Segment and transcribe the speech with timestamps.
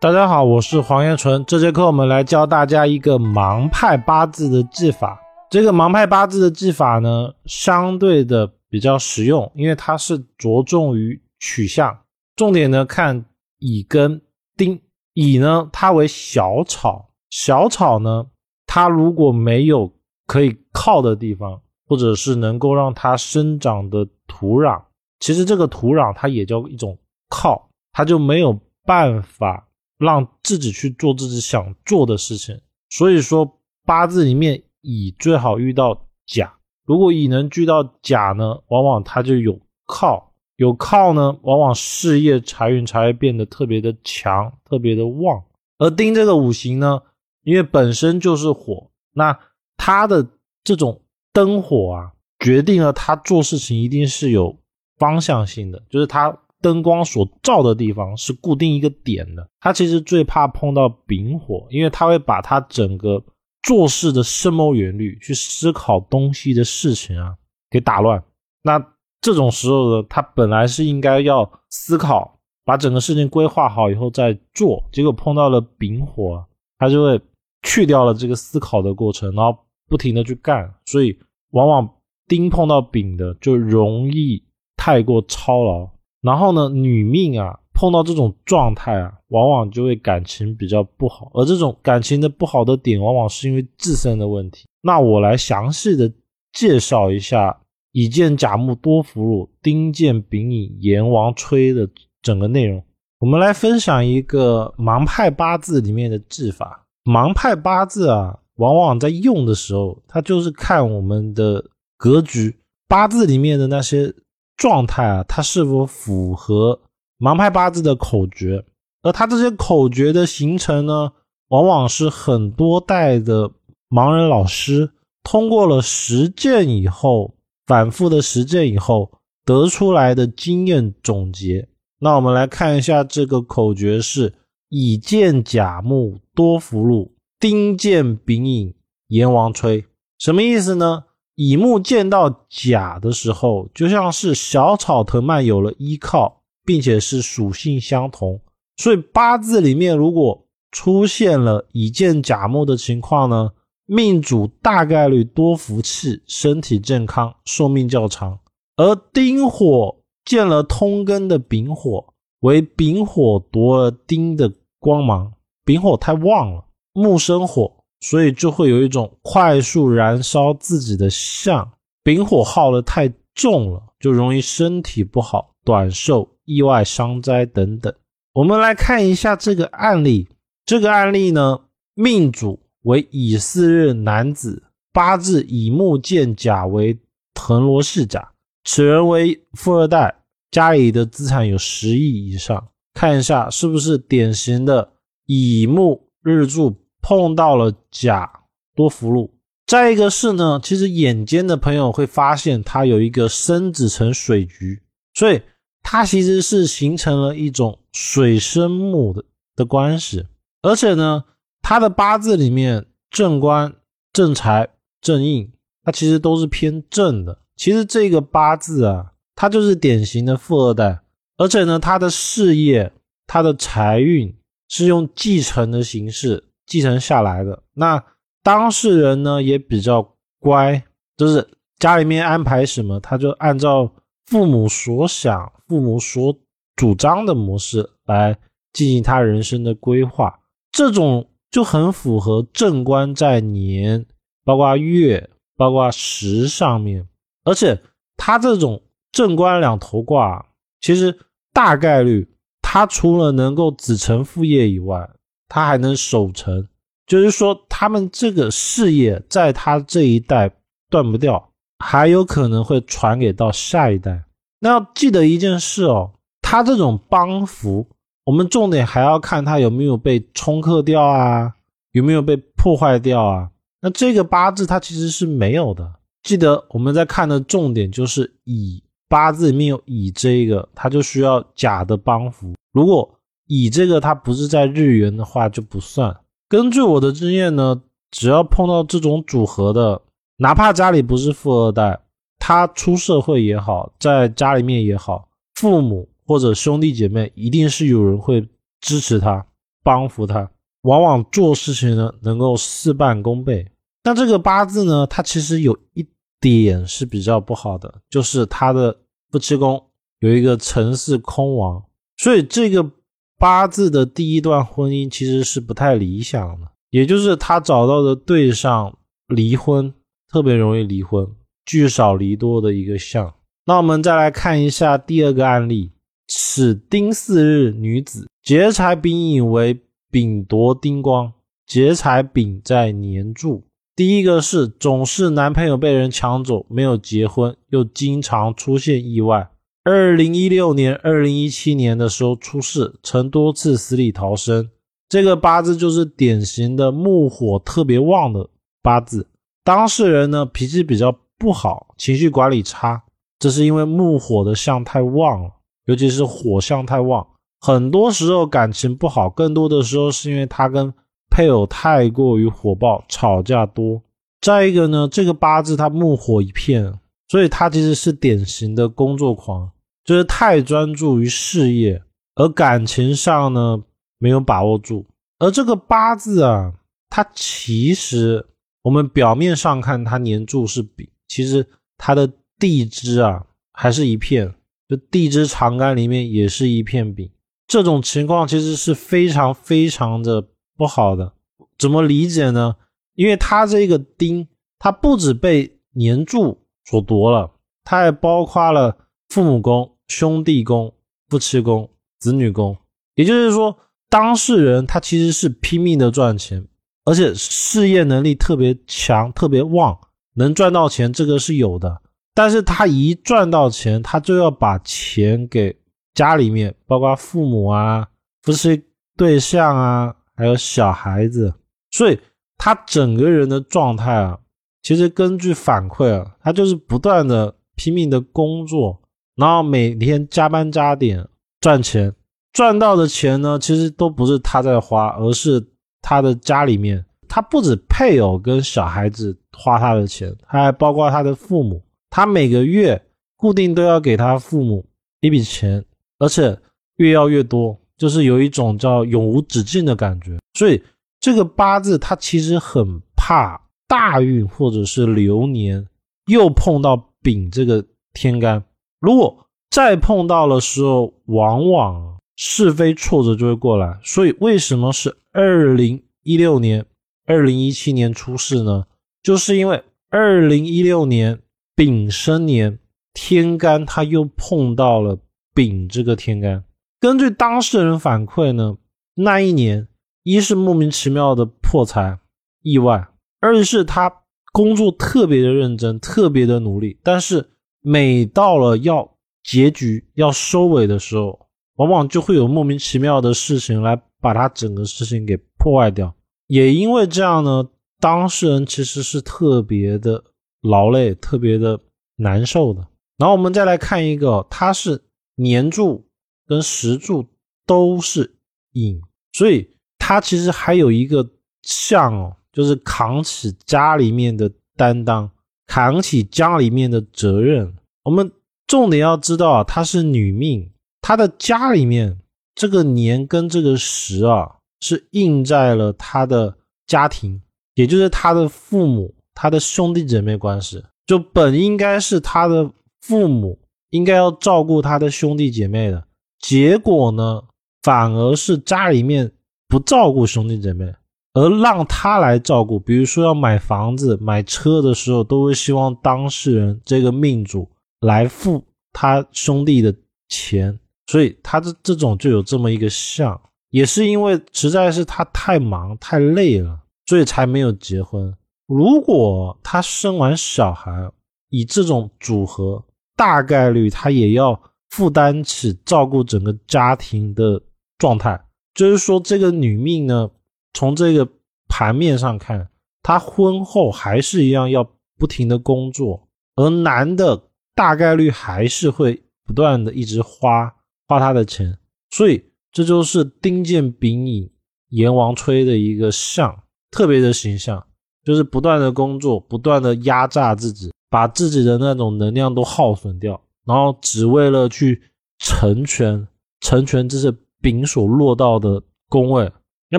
[0.00, 1.44] 大家好，我是黄延纯。
[1.44, 5.20] 这节课我们来教大家一个盲派八字的记法。
[5.50, 11.98] 这个盲派八字的记法呢，相对的比较实用，因为它是着重于取向，
[12.36, 13.24] 重点呢看
[13.58, 14.22] 乙跟
[14.56, 14.80] 丁。
[15.14, 18.24] 乙呢，它为小草，小草呢，
[18.68, 19.92] 它如果没有
[20.28, 24.80] 可以靠的地方，或者是能够让它生长的土壤，
[25.18, 26.96] 其实这个土壤它也叫一种
[27.28, 28.56] 靠，它就没有
[28.86, 29.64] 办法。
[29.98, 36.54] 让自己去做自己想做的事情，所以说八字里面乙最好遇到甲。
[36.86, 45.42] 如果乙能聚到甲呢，往往他就有靠，有靠呢，往往事业财运才会变得特别的强，特别的旺。
[45.78, 47.02] 而丁这个五行呢，
[47.42, 49.38] 因为本身就是火，那
[49.76, 50.26] 他的
[50.62, 54.56] 这种灯火啊，决定了他做事情一定是有
[54.96, 56.38] 方向性的，就是他。
[56.60, 63.22] 灯光所照的地方是固定一个点的，他其实最怕碰到丙火，因为他会把他整个
[63.62, 67.34] 做事的深谋远虑、去思考东西的事情啊
[67.70, 68.22] 给打乱。
[68.62, 68.84] 那
[69.20, 76.44] 这种时候呢，他本来是应该要思考，把整个事情规划好以后再做，结果碰到了丙火，
[76.78, 77.20] 他就会
[77.62, 79.56] 去掉了这个思考的过程，然后
[79.88, 81.16] 不停的去干，所以
[81.50, 81.88] 往往
[82.26, 84.42] 丁碰到丙的就容易
[84.76, 85.88] 太过操劳。
[86.20, 94.66] 然后呢，女命啊，碰到这种状态啊，往往就会感情比较不好，而这种感情的不好的点，往往是因为自身的问题。
[94.82, 96.12] 那我来详细的
[96.52, 97.56] 介绍一下
[97.92, 101.88] 乙见甲木多福禄，丁见丙寅阎王催的
[102.20, 102.82] 整个内容。
[103.20, 106.84] 我们来分享一个盲派八字里面的技法。
[107.04, 111.64] 盲派八字啊，往往在用的时候，它就是看我们的
[111.96, 112.56] 格局，
[112.88, 114.12] 八字里面的那些。
[114.58, 116.78] 状态啊，它是否符合
[117.18, 118.62] 盲派八字的口诀？
[119.00, 121.12] 而它这些口诀的形成呢，
[121.48, 123.50] 往往是很多代的
[123.88, 124.90] 盲人老师
[125.22, 127.34] 通过了实践以后，
[127.66, 129.12] 反复的实践以后
[129.44, 131.68] 得出来的经验总结。
[132.00, 134.34] 那我们来看一下这个口诀是：
[134.68, 138.74] 乙见甲木多福禄，丁见丙寅
[139.06, 139.84] 阎王催。
[140.18, 141.04] 什么意思呢？
[141.38, 148.40] 乙木见到甲的时候，就像是小草藤蔓有了依靠，并且是属性相同，
[148.76, 153.52] 所以八字里面如果出现了乙见甲木的情况呢，
[153.86, 158.40] 命主大概率多福气，身体健康，寿命较长。
[158.74, 159.94] 而丁火
[160.24, 162.04] 见了通根的丙火，
[162.40, 165.34] 为丙火夺了丁的光芒，
[165.64, 167.77] 丙火太旺了，木生火。
[168.00, 171.68] 所以就会有一种快速燃烧自己的相，
[172.02, 177.92] 丙火耗的太重了，就容易身体不好、短寿、意外伤灾等等。
[178.32, 180.28] 我们来看一下这个案例。
[180.64, 181.60] 这个案例呢，
[181.94, 186.98] 命主为乙巳日男子，八字乙木见甲为
[187.34, 188.32] 腾罗氏甲，
[188.64, 190.14] 此人为富二代，
[190.50, 192.68] 家里的资产有十亿以上。
[192.94, 194.92] 看一下是不是典型的
[195.26, 196.76] 乙木日柱。
[197.08, 198.30] 碰到了甲
[198.76, 199.32] 多福禄，
[199.66, 204.82] 再一个是呢，其实眼尖的朋友会发现它有一个生子成水局，
[205.14, 205.40] 所以
[205.82, 209.24] 它其实是形成了一种水生木的
[209.56, 210.26] 的关系，
[210.60, 211.24] 而且呢，
[211.62, 213.74] 他的八字里面正官、
[214.12, 214.68] 正财、
[215.00, 215.50] 正印，
[215.84, 217.38] 它其实都是偏正的。
[217.56, 221.00] 其实这个八字啊，它就是典型的富二代，
[221.38, 222.92] 而且呢，他的事业、
[223.26, 224.36] 他的财运
[224.68, 226.44] 是用继承的形式。
[226.68, 228.04] 继承下来的那
[228.42, 230.84] 当事人呢也比较乖，
[231.16, 231.48] 就是
[231.78, 233.90] 家里面安排什么，他就按照
[234.26, 236.38] 父母所想、父母所
[236.76, 238.38] 主张的模式来
[238.72, 240.38] 进行他人生的规划。
[240.70, 244.04] 这种就很符合正官在年，
[244.44, 247.08] 包括月、包括时上面。
[247.44, 247.82] 而且
[248.16, 250.46] 他这种正官两头挂，
[250.80, 251.18] 其实
[251.52, 252.28] 大概率
[252.60, 255.08] 他除了能够子承父业以外。
[255.48, 256.68] 他还能守成，
[257.06, 260.50] 就是说他们这个事业在他这一代
[260.90, 264.24] 断不掉，还有可能会传给到下一代。
[264.60, 266.12] 那要记得一件事哦，
[266.42, 267.86] 他这种帮扶，
[268.24, 271.54] 我们重点还要看他有没有被冲克掉啊，
[271.92, 273.50] 有没有被破坏掉啊。
[273.80, 275.94] 那这个八字它其实是没有的。
[276.24, 282.54] 记得我们在看的重点就是乙八字里面有乙这一个，它就需要甲的帮扶。
[282.72, 283.08] 如果
[283.48, 286.16] 乙这个它不是在日元的话就不算。
[286.48, 290.00] 根据我的经验呢，只要碰到这种组合的，
[290.36, 292.00] 哪怕家里不是富二代，
[292.38, 298.48] 他出社会也好，在家里面也好，父母或者兄弟姐妹一定是有人会
[298.80, 299.44] 支持他，
[299.82, 300.48] 帮扶他，
[300.82, 303.66] 往往做事情呢能够事半功倍。
[304.04, 306.06] 那这个八字呢，它其实有一
[306.40, 308.96] 点是比较不好的，就是他的
[309.30, 309.82] 夫妻宫
[310.20, 311.82] 有一个辰巳空亡，
[312.16, 312.90] 所以这个
[313.38, 318.98] 八字的第一段婚姻其实是不太理想的，也就是他找到的对象
[319.28, 319.94] 离婚
[320.28, 321.24] 特别容易离婚，
[321.64, 323.32] 聚少离多的一个象。
[323.66, 325.92] 那我们再来看一下第二个案例：
[326.26, 329.78] 此丁巳日女子劫财丙寅为
[330.10, 331.32] 丙夺丁光，
[331.64, 333.64] 劫财丙在年柱。
[333.94, 339.50] 第一个是总是男朋友被人抢走，没有结婚，又经常出现意外。
[339.90, 344.68] 二零一六年、二零一七年的时候出事，曾多次死里逃生。
[345.08, 348.50] 这个八字就是典型的木火特别旺的
[348.82, 349.26] 八字。
[349.64, 353.02] 当事人呢脾气比较不好，情绪管理差，
[353.38, 355.50] 这是因为木火的相太旺了，
[355.86, 357.26] 尤其是火相太旺，
[357.58, 360.92] 很多时候感情不好，更多的时候是因为他跟。
[361.30, 364.02] 配偶太过于火爆，吵架多。
[364.40, 366.92] 再一个呢，这个八字他木火一片，
[367.28, 369.70] 所以他其实是典型的工作狂，
[370.08, 372.02] 就是太专注于事业，
[372.34, 373.78] 而感情上呢
[374.16, 375.04] 没有把握住。
[375.38, 376.72] 而这个八字啊，
[377.10, 378.46] 它其实
[378.80, 381.68] 我们表面上看它年柱是丙，其实
[381.98, 382.26] 它的
[382.58, 383.44] 地支啊
[383.74, 384.54] 还是一片，
[384.88, 387.30] 就地支长干里面也是一片丙。
[387.66, 390.48] 这种情况其实是非常非常的。
[390.74, 391.32] 不好的，
[391.76, 392.76] 怎么理解呢？
[393.16, 394.46] 因为他这个丁，
[394.78, 397.50] 他不止被年柱所夺了，
[397.82, 398.96] 他还包括了
[399.28, 400.92] 父母宫、兄弟宫、
[401.28, 401.88] 夫妻宫、
[402.18, 402.76] 子女宫。
[403.14, 403.78] 也就是说，
[404.10, 406.66] 当事人他其实是拼命的赚钱，
[407.04, 409.98] 而且事业能力特别强、特别旺，
[410.34, 412.02] 能赚到钱，这个是有的。
[412.34, 415.76] 但是他一赚到钱，他就要把钱给
[416.14, 418.08] 家里面，包括父母啊、
[418.42, 418.84] 夫妻
[419.16, 420.14] 对象啊。
[420.38, 421.52] 还有小孩子，
[421.90, 422.16] 所以
[422.58, 424.38] 他整个人的状态啊，
[424.84, 428.97] 其实根据反馈啊，他就是不断的拼命的工作，
[429.38, 431.26] 然后每天加班加点
[431.60, 432.12] 赚钱，
[432.52, 435.64] 赚到的钱呢，其实都不是他在花，而是
[436.02, 441.80] 他的家里面，他不止配偶跟小孩子花他的钱，他还包括他的父母，
[442.10, 443.00] 他每个月
[443.36, 444.84] 固定都要给他父母
[445.20, 445.84] 一笔钱，
[446.18, 446.58] 而且
[446.96, 447.78] 越要越多。
[447.96, 450.80] 就是有一种叫永无止境的感觉，所以
[451.18, 455.84] 这个八字他其实很怕大运或者是流年
[456.26, 458.62] 又碰到丙这个天干，
[459.00, 463.98] 如果再碰到的时候，往往是非挫折就会过来。
[464.02, 466.84] 所以为什么是二零一六年、
[467.26, 468.86] 二零一七年出事呢？
[469.22, 471.40] 就是因为二零一六年
[471.74, 472.78] 丙申年
[473.12, 475.18] 天干他又碰到了
[475.54, 476.64] 丙这个天干。
[477.00, 478.78] 根据当事人反馈呢，
[479.14, 479.86] 那一年
[480.22, 482.18] 一是莫名其妙的破财
[482.62, 483.08] 意外，
[483.40, 484.22] 二是他
[484.52, 487.50] 工作特别的认真，特别的努力，但是
[487.80, 496.14] 每到了要结局要收尾的时候，往往就会有莫名其妙的事情来把他整个事情给破坏掉。
[496.46, 497.68] 也因为这样呢，
[498.00, 500.24] 当事人其实是特别的
[500.62, 501.80] 劳累，特别的
[502.16, 502.86] 难受的。
[503.16, 505.02] 然后我们再来看一个，他是
[505.36, 506.04] 年柱。
[506.48, 507.26] 跟石柱
[507.66, 508.38] 都是
[508.72, 508.98] 寅，
[509.34, 511.28] 所以他其实还有一个
[511.60, 515.30] 像哦，就是扛起家里面的担当，
[515.68, 517.76] 扛起家里面的责任。
[518.02, 518.32] 我们
[518.66, 520.68] 重点要知道啊，她是女命，
[521.00, 522.18] 她的家里面
[522.56, 526.56] 这个年跟这个时啊，是印在了她的
[526.86, 527.40] 家庭，
[527.74, 530.82] 也就是她的父母、她的兄弟姐妹关系。
[531.06, 532.70] 就本应该是她的
[533.00, 533.58] 父母
[533.90, 536.04] 应该要照顾她的兄弟姐妹的。
[536.40, 537.42] 结果呢，
[537.82, 539.32] 反而是家里面
[539.66, 540.94] 不照顾兄弟姐妹，
[541.34, 542.78] 而让他来照顾。
[542.78, 547.68] 比如说要买房子、买车的时候，都会希望当事人这个命主
[548.00, 549.94] 来付他兄弟的
[550.28, 550.78] 钱。
[551.06, 558.34] 所以他这这种就有这么一个相，也是因为实在是他太忙太累了，所以才没有结婚。
[558.66, 561.10] 如果他生完小孩，
[561.50, 562.84] 以这种组合，
[563.16, 564.60] 大概率他也要。
[564.90, 567.60] 负担起照顾整个家庭的
[567.98, 568.40] 状态，
[568.72, 570.30] 就是说，这个女命呢，
[570.72, 571.28] 从这个
[571.68, 572.68] 盘面上看，
[573.02, 577.42] 他婚后还是一样要不停的工作，而男的
[577.74, 580.74] 大概率还是会不断的一直花
[581.06, 581.78] 花他的钱，
[582.10, 584.52] 所以这就是丁健丙乙
[584.90, 587.86] 阎王催的一个相，特别的形象，
[588.24, 593.40] 就是不断的工作，不断的压榨自己，把自己的那种能量都耗损掉。
[593.66, 595.02] 然后只为了去
[595.38, 596.26] 成全
[596.60, 599.52] 成全这些丙所落到的宫位，
[599.90, 599.98] 那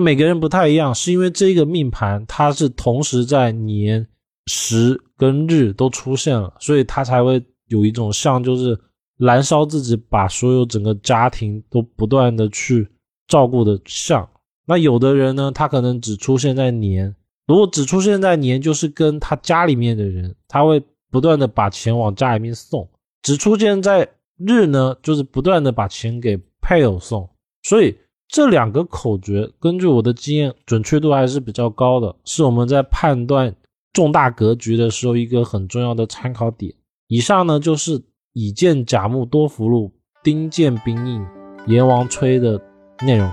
[0.00, 4.06] 每个人不太一样，是因为这个命盘它是同时在年、
[4.46, 8.78] 时跟日都出现了，所以他才会有一种像就是
[9.18, 12.88] 燃烧自己，把所有整个家庭都不断的去
[13.26, 14.28] 照顾的像。
[14.66, 17.14] 那有的人呢，他可能只出现在年，
[17.46, 20.80] 如果只出现在年，就是跟他家里面的人，他会
[21.10, 22.86] 不断的把钱往家里面送；
[23.22, 27.28] 只出现在日呢，就是不断的把钱给配偶送。
[27.64, 27.98] 所以
[28.30, 33.52] 这两个口诀，根据我的经验，准确度还是比较高的，是我们在判断
[33.92, 36.72] 重大格局的时候一个很重要的参考点。
[37.08, 38.00] 以上呢就是
[38.34, 41.26] 乙见甲木多福禄，丁见兵印，
[41.66, 42.60] 阎王催的
[43.04, 43.28] 内容。